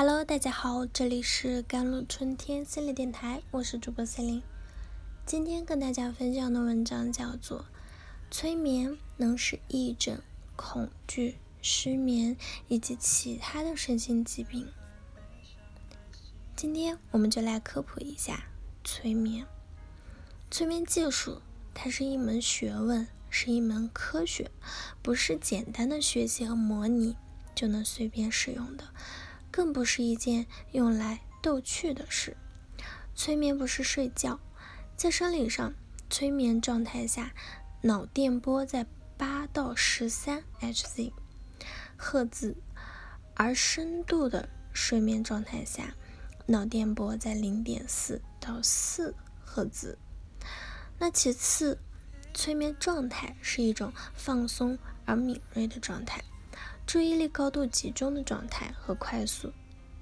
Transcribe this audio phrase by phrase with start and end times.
[0.00, 4.42] Hello，大家好，这里是甘露春天心理电台，我是主播 c e l i n e
[5.26, 7.62] 今天跟大家分享的文章叫做
[8.30, 10.22] 《催眠能使癔症、
[10.54, 12.36] 恐惧、失眠
[12.68, 14.66] 以及其他的身心疾病》。
[16.54, 18.44] 今天我们就来科普一下
[18.84, 19.44] 催眠。
[20.48, 21.42] 催眠技术
[21.74, 24.48] 它是一门学问，是一门科学，
[25.02, 27.16] 不是简单的学习和模拟
[27.52, 28.84] 就能随便使用的。
[29.50, 32.36] 更不是一件用来逗趣的事。
[33.14, 34.38] 催眠不是睡觉，
[34.96, 35.74] 在生理上，
[36.08, 37.32] 催眠状态下，
[37.82, 41.12] 脑电波在八到十三 Hz
[41.96, 42.56] 赫兹，
[43.34, 45.94] 而深度的睡眠状态下，
[46.46, 49.98] 脑电波在零点四到四赫兹。
[50.98, 51.76] 那其次，
[52.32, 56.22] 催眠状态是一种放松而敏锐的状态。
[56.88, 59.52] 注意力高度集中的状态和快速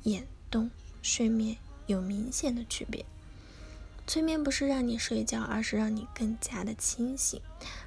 [0.05, 0.71] 眼动
[1.03, 3.05] 睡眠有明显的区别。
[4.07, 7.43] 催眠不是让你睡觉，而是让你更加的清醒，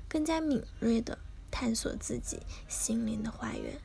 [0.10, 1.18] 更加敏锐的
[1.50, 3.80] 探索自己心灵的花园。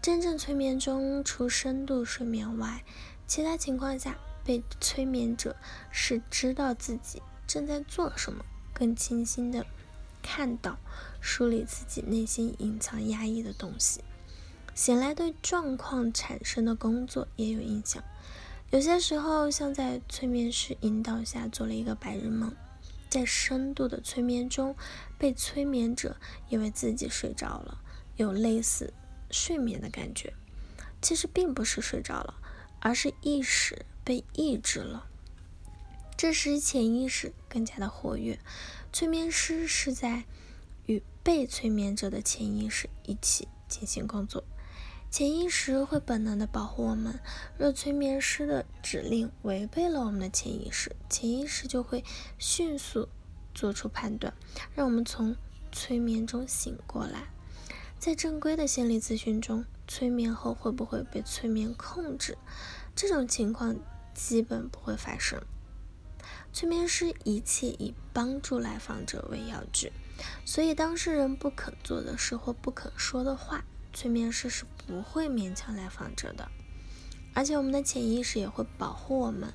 [0.00, 2.84] 真正催眠中，除深度睡眠外，
[3.26, 5.56] 其他情况下，被催眠者
[5.90, 9.66] 是知道自己正在做什么，更清晰的
[10.22, 10.78] 看到、
[11.20, 14.00] 梳理自己内心隐藏压抑的东西。
[14.80, 18.02] 醒来对状况产生的工作也有影响，
[18.70, 22.50] 有些时候像在催眠师引导下做了一个白日梦，
[23.10, 24.74] 在深度的催眠中，
[25.18, 26.16] 被催眠者
[26.48, 27.78] 以为自己睡着了，
[28.16, 28.90] 有类似
[29.30, 30.32] 睡眠的感觉，
[31.02, 32.36] 其实并不是睡着了，
[32.80, 35.06] 而是意识被抑制了，
[36.16, 38.38] 这时潜意识更加的活跃，
[38.94, 40.24] 催眠师是在
[40.86, 44.42] 与被催眠者的潜意识一起进行工作。
[45.10, 47.18] 潜意识会本能的保护我们，
[47.58, 52.04] 若催眠师的指令违背了我们的潜意识，潜意识就会
[52.38, 53.08] 迅速
[53.52, 54.32] 做出判断，
[54.72, 55.34] 让我们从
[55.72, 57.28] 催眠中醒过来。
[57.98, 62.38] 在正规的心理咨询中，催眠后会不会被催眠控制？
[62.94, 63.76] 这种情况
[64.14, 65.42] 基本不会发生。
[66.52, 69.92] 催眠师一切以帮助来访者为要旨，
[70.44, 73.64] 所以当事人不肯做的事或不肯说的话。
[73.92, 76.48] 催眠师是不会勉强来访者的，
[77.34, 79.52] 而且我们的潜意识也会保护我们。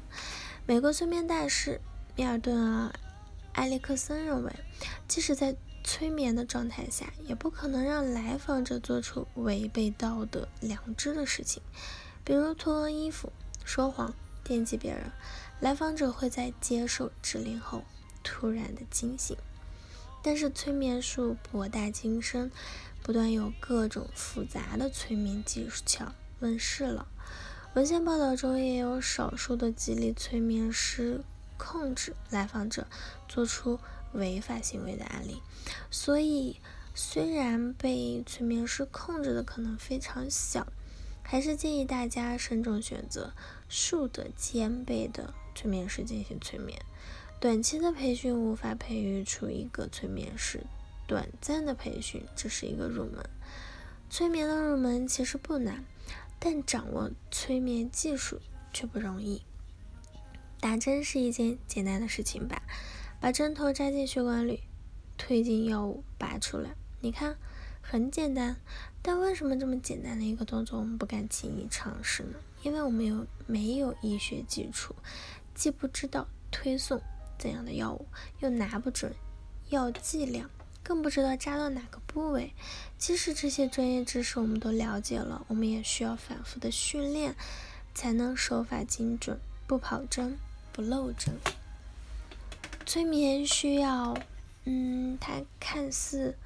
[0.66, 1.80] 美国催眠大师
[2.16, 2.90] 米尔顿·
[3.54, 4.52] 埃里克森认为，
[5.08, 11.62] 即使在催眠的状态下，也不可能让来访者做出违背道德良知的事情，
[12.24, 13.32] 比如脱衣服、
[13.64, 14.14] 说谎、
[14.44, 15.12] 惦记别人。
[15.62, 17.84] 来访者会在接受指令后
[18.24, 19.38] 突然的惊醒。
[20.26, 22.52] 但是催眠术博大精深。
[23.04, 27.08] 不断有各种复杂的催眠技巧问世了，
[27.76, 31.24] 文献报道中也有少数的激励催眠师
[31.56, 32.88] 控制来访者
[33.28, 33.80] 做出
[34.14, 35.40] 违法行为的案例。
[35.92, 36.60] 所以，
[36.96, 40.66] 虽然被催眠师控制的可能非常小，
[41.22, 43.34] 还是建议大家慎重选择
[43.70, 46.82] 术德兼备的催眠师进行催眠。
[47.40, 50.62] 短期的培训无法培育出一个催眠师。
[51.08, 53.24] 短暂的培训只是一个入门，
[54.10, 55.86] 催眠的入门其实不难，
[56.40, 58.42] 但掌握催眠技术
[58.74, 59.44] 却不容易。
[60.60, 62.64] 打针是一件简单的事情吧？
[63.20, 64.64] 把针头扎进血管里，
[65.16, 66.72] 推进药物，拔出来，
[67.02, 67.38] 你看
[67.82, 68.56] 很简单。
[69.04, 72.40] 但为什么这么简单的一个动作我们不敢轻易尝试呢？
[72.64, 74.96] 因为我们有没有医学基础，
[75.54, 77.00] 既不知道推送
[77.38, 78.08] 怎样的药物，
[78.40, 79.14] 又拿不准
[79.70, 80.50] 药剂量。
[80.84, 82.54] 更不知道扎到哪个部位。
[82.98, 87.36] 即使这些专业知识我们都了解了，我们也需要反复的训练，
[87.96, 90.38] 才能手法精准，不跑针，
[90.72, 91.34] 不漏针。
[92.86, 94.16] 催眠需要，
[94.66, 96.38] 嗯，它看似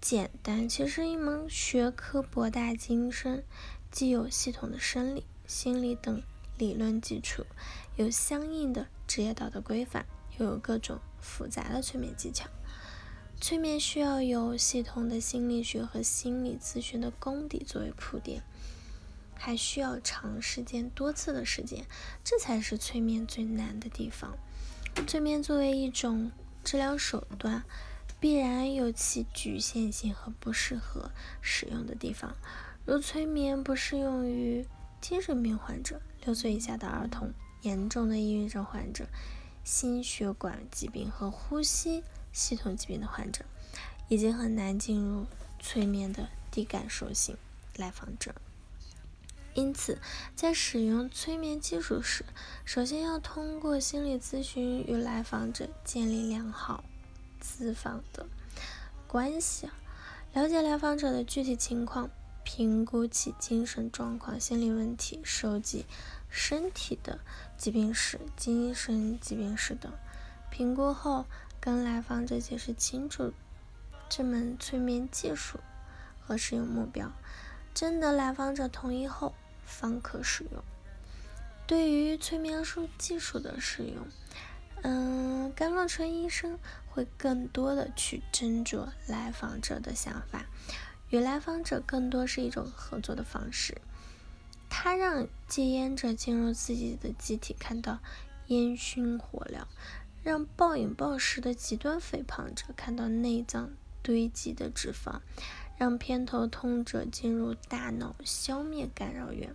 [0.00, 3.44] 简单，其实一门学科博大精深，
[3.90, 6.22] 既有系统的生理、心理等
[6.58, 7.44] 理论基础，
[7.96, 10.06] 有相应的职业道德规范，
[10.38, 12.48] 又有各种复杂的催眠技巧。
[13.40, 18.42] 催眠需要有系统的心理学和心理咨询的功底作为铺垫，
[19.34, 21.84] 还需要长时间、多次的时间，
[22.24, 24.36] 这才是催眠最难的地方。
[25.06, 26.32] 催眠作为一种
[26.64, 27.62] 治疗手段，
[28.18, 31.10] 必然有其局限性和不适合
[31.42, 32.34] 使用的地方。
[32.86, 34.66] 如催眠不适用于
[35.02, 37.32] 精神病患者、六岁以下的儿童、
[37.62, 39.06] 严重的抑郁症患者、
[39.64, 42.02] 心血管疾病和呼吸。
[42.32, 43.46] 系统疾病的患者
[44.08, 45.24] 已经很难进入
[45.58, 47.34] 催眠的低感受性
[47.76, 48.34] 来访者。
[49.54, 49.98] 因此，
[50.34, 52.26] 在使用催眠技术时，
[52.66, 56.84] 首先要通过心理咨询与来访者建立良好、
[57.40, 58.26] 自访的
[59.06, 59.70] 关系，
[60.34, 62.10] 了解来访者的具体情况，
[62.46, 65.84] 评估其精神状况、心理问题，收集
[66.30, 67.18] 身体的
[67.58, 69.92] 疾病史、精神疾病史等。
[70.48, 71.26] 评估后，
[71.60, 73.32] 跟来访者解释清楚
[74.08, 75.58] 这门催眠技术
[76.20, 77.10] 和使用目标，
[77.74, 79.34] 征得来访者同意后。
[79.64, 80.62] 方可使用。
[81.66, 84.06] 对于催眠术技术的使用，
[84.82, 86.56] 嗯，甘洛春医生
[86.88, 90.46] 会更多的去斟酌来访者的想法，
[91.10, 93.76] 与来访者更多是一种合作的方式。
[94.68, 97.98] 他让戒烟者进入自己的机体，看到
[98.48, 99.64] 烟熏火燎；
[100.22, 103.70] 让暴饮暴食的极端肥胖者看到内脏
[104.02, 105.20] 堆积的脂肪。
[105.78, 109.54] 让偏头痛者进入大脑，消灭干扰源。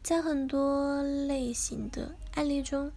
[0.00, 2.92] 在很多类型的案例中，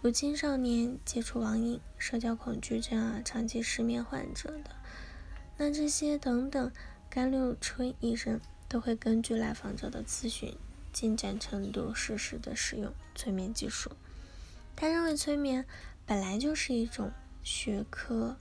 [0.00, 4.70] 如青少年接触网瘾、社交恐惧症啊、长期失眠患者的，
[5.58, 6.72] 那这些等等，
[7.16, 10.54] 甘六春医生都会根据来访者的咨询
[10.92, 13.90] 进展程度，适时的使用催眠技术。
[14.76, 15.64] 他认为催眠
[16.04, 17.10] 本来就是一种
[17.42, 18.36] 学科，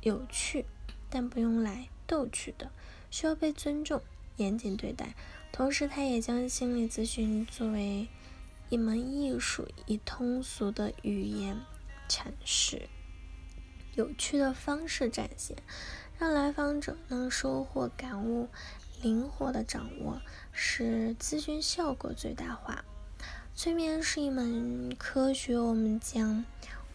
[0.00, 0.66] 有趣，
[1.08, 1.88] 但不用来。
[2.04, 2.72] 逗趣的，
[3.12, 4.02] 需要被尊重、
[4.38, 5.14] 严谨对待。
[5.52, 8.08] 同时，他也将心理咨询作为
[8.70, 11.60] 一门艺术，以通俗的语言
[12.08, 12.88] 阐释、
[13.98, 15.56] 有趣的方式展现，
[16.20, 18.48] 让来访者能收获感悟，
[19.02, 20.22] 灵活的掌握，
[20.52, 22.84] 使咨询效果最大化。
[23.56, 26.44] 催眠是一门科学，我们将。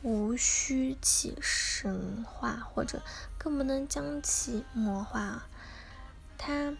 [0.02, 3.02] 无需其神化，或者
[3.38, 5.48] 更不能将其魔化。
[6.38, 6.76] 它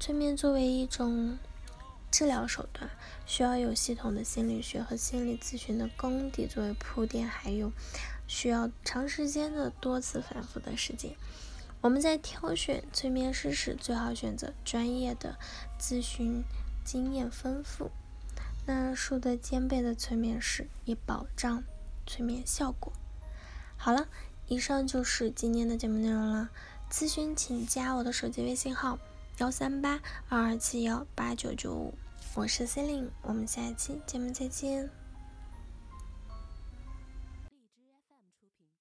[0.00, 1.36] 催眠作为一种
[2.10, 2.88] 治疗手段，
[3.26, 7.70] 需要有系统的心理学和心理咨询的功底作为铺垫，还有
[8.32, 11.14] 需要长时间的多次反复的实践。
[11.82, 15.36] 我们在挑选催眠师时，最好选择专业的、
[15.78, 16.42] 咨询
[16.82, 17.90] 经验丰富、
[18.64, 21.62] 那术德兼备的催眠师，以保障。
[22.06, 22.92] 催眠效果
[23.76, 24.08] 好了，
[24.48, 26.48] 以上就是今天的节目内容了。
[26.90, 28.98] 咨询请加我的手机微信号
[29.38, 31.94] 幺三八二二七幺八九九五，
[32.34, 35.01] 我是 Celine，我们下一期节目再见。